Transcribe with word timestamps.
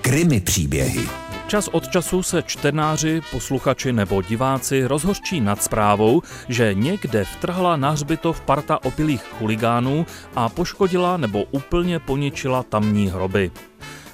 Krimi 0.00 0.40
příběhy. 0.40 1.08
Čas 1.48 1.68
od 1.68 1.88
času 1.88 2.22
se 2.22 2.42
čtenáři, 2.42 3.20
posluchači 3.30 3.92
nebo 3.92 4.22
diváci 4.22 4.86
rozhořčí 4.86 5.40
nad 5.40 5.62
zprávou, 5.62 6.22
že 6.48 6.74
někde 6.74 7.24
vtrhla 7.24 7.76
na 7.76 7.90
hřbitov 7.90 8.40
parta 8.40 8.84
opilých 8.84 9.22
chuligánů 9.22 10.06
a 10.36 10.48
poškodila 10.48 11.16
nebo 11.16 11.44
úplně 11.44 11.98
poničila 11.98 12.62
tamní 12.62 13.08
hroby. 13.08 13.50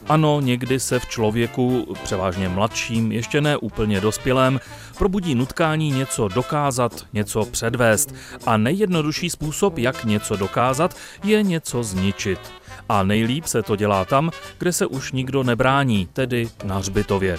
Ano, 0.09 0.41
někdy 0.41 0.81
se 0.81 0.99
v 0.99 1.07
člověku, 1.07 1.95
převážně 2.03 2.49
mladším, 2.49 3.13
ještě 3.13 3.41
ne 3.41 3.57
úplně 3.57 4.01
dospělém, 4.01 4.61
probudí 4.99 5.35
nutkání 5.35 5.91
něco 5.91 6.29
dokázat, 6.29 7.07
něco 7.13 7.45
předvést. 7.45 8.15
A 8.47 8.57
nejjednodušší 8.57 9.31
způsob, 9.31 9.79
jak 9.79 10.05
něco 10.05 10.37
dokázat, 10.37 10.97
je 11.25 11.43
něco 11.43 11.83
zničit. 11.83 12.39
A 12.89 13.03
nejlíp 13.03 13.47
se 13.47 13.63
to 13.63 13.77
dělá 13.77 14.05
tam, 14.05 14.31
kde 14.59 14.73
se 14.73 14.87
už 14.87 15.13
nikdo 15.13 15.43
nebrání, 15.43 16.09
tedy 16.13 16.49
na 16.65 16.79
hřbitově. 16.79 17.39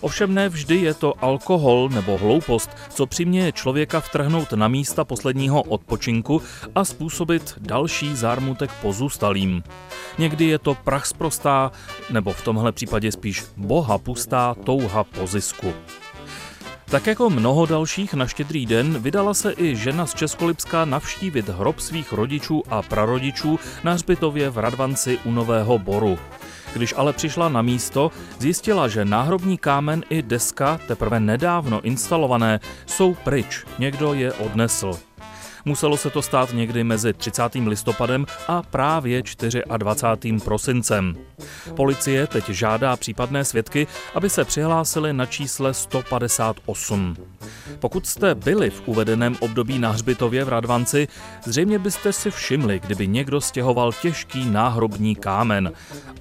Ovšem 0.00 0.34
ne 0.34 0.48
vždy 0.48 0.76
je 0.76 0.94
to 0.94 1.24
alkohol 1.24 1.88
nebo 1.88 2.18
hloupost, 2.18 2.70
co 2.90 3.06
přiměje 3.06 3.52
člověka 3.52 4.00
vtrhnout 4.00 4.52
na 4.52 4.68
místa 4.68 5.04
posledního 5.04 5.62
odpočinku 5.62 6.42
a 6.74 6.84
způsobit 6.84 7.54
další 7.58 8.16
zármutek 8.16 8.70
pozůstalým. 8.82 9.62
Někdy 10.18 10.44
je 10.44 10.58
to 10.58 10.74
prach 10.74 11.06
sprostá, 11.06 11.72
nebo 12.10 12.32
v 12.32 12.44
tomhle 12.44 12.72
případě 12.72 13.12
spíš 13.12 13.44
boha 13.56 13.98
pustá 13.98 14.54
touha 14.64 15.04
po 15.04 15.26
zisku. 15.26 15.72
Tak 16.90 17.06
jako 17.06 17.30
mnoho 17.30 17.66
dalších 17.66 18.14
na 18.14 18.26
štědrý 18.26 18.66
den 18.66 18.98
vydala 18.98 19.34
se 19.34 19.54
i 19.58 19.76
žena 19.76 20.06
z 20.06 20.14
Českolipska 20.14 20.84
navštívit 20.84 21.48
hrob 21.48 21.80
svých 21.80 22.12
rodičů 22.12 22.62
a 22.68 22.82
prarodičů 22.82 23.58
na 23.84 23.92
hřbitově 23.92 24.50
v 24.50 24.58
Radvanci 24.58 25.18
u 25.24 25.30
Nového 25.30 25.78
Boru. 25.78 26.18
Když 26.72 26.94
ale 26.96 27.12
přišla 27.12 27.48
na 27.48 27.62
místo, 27.62 28.10
zjistila, 28.38 28.88
že 28.88 29.04
náhrobní 29.04 29.58
kámen 29.58 30.04
i 30.10 30.22
deska, 30.22 30.80
teprve 30.88 31.20
nedávno 31.20 31.80
instalované, 31.80 32.60
jsou 32.86 33.14
pryč, 33.14 33.64
někdo 33.78 34.14
je 34.14 34.32
odnesl. 34.32 35.09
Muselo 35.64 35.96
se 35.96 36.10
to 36.10 36.22
stát 36.22 36.52
někdy 36.52 36.84
mezi 36.84 37.12
30. 37.12 37.42
listopadem 37.54 38.26
a 38.48 38.62
právě 38.62 39.22
24. 39.76 40.38
prosincem. 40.44 41.16
Policie 41.76 42.26
teď 42.26 42.48
žádá 42.48 42.96
případné 42.96 43.44
svědky, 43.44 43.86
aby 44.14 44.30
se 44.30 44.44
přihlásili 44.44 45.12
na 45.12 45.26
čísle 45.26 45.74
158. 45.74 47.16
Pokud 47.78 48.06
jste 48.06 48.34
byli 48.34 48.70
v 48.70 48.82
uvedeném 48.86 49.36
období 49.40 49.78
na 49.78 49.90
hřbitově 49.90 50.44
v 50.44 50.48
Radvanci, 50.48 51.08
zřejmě 51.44 51.78
byste 51.78 52.12
si 52.12 52.30
všimli, 52.30 52.80
kdyby 52.80 53.06
někdo 53.06 53.40
stěhoval 53.40 53.92
těžký 53.92 54.50
náhrobní 54.50 55.16
kámen. 55.16 55.72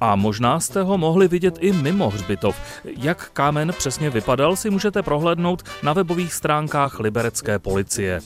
A 0.02 0.16
možná 0.16 0.60
jste 0.60 0.82
ho 0.82 0.98
mohli 0.98 1.28
vidět 1.28 1.58
i 1.60 1.72
mimo 1.72 2.10
hřbitov. 2.10 2.56
Jak 2.84 3.30
kámen 3.34 3.74
přesně 3.78 4.10
vypadal, 4.10 4.56
si 4.56 4.70
můžete 4.70 5.04
prohlédnout 5.04 5.64
na 5.84 5.94
webových 5.94 6.34
stránkách 6.34 7.00
liberecké 7.00 7.60
policie. 7.60 8.22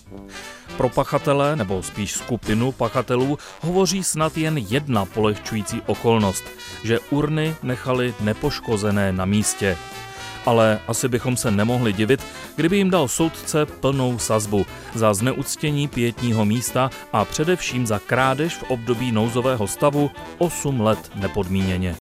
Pro 0.77 0.89
pachatele, 0.89 1.55
nebo 1.55 1.83
spíš 1.83 2.11
skupinu 2.11 2.71
pachatelů, 2.71 3.37
hovoří 3.61 4.03
snad 4.03 4.37
jen 4.37 4.57
jedna 4.57 5.05
polehčující 5.05 5.81
okolnost, 5.85 6.43
že 6.83 6.99
urny 6.99 7.55
nechali 7.63 8.13
nepoškozené 8.19 9.13
na 9.13 9.25
místě. 9.25 9.77
Ale 10.45 10.79
asi 10.87 11.07
bychom 11.07 11.37
se 11.37 11.51
nemohli 11.51 11.93
divit, 11.93 12.25
kdyby 12.55 12.77
jim 12.77 12.89
dal 12.89 13.07
soudce 13.07 13.65
plnou 13.65 14.19
sazbu 14.19 14.65
za 14.95 15.13
zneuctění 15.13 15.87
pětního 15.87 16.45
místa 16.45 16.89
a 17.13 17.25
především 17.25 17.87
za 17.87 17.99
krádež 17.99 18.55
v 18.55 18.63
období 18.63 19.11
nouzového 19.11 19.67
stavu 19.67 20.11
8 20.37 20.81
let 20.81 21.11
nepodmíněně. 21.15 21.95